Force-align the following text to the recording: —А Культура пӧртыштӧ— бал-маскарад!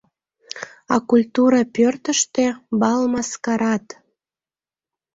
—А 0.93 0.95
Культура 1.09 1.61
пӧртыштӧ— 1.75 2.45
бал-маскарад! 2.79 3.85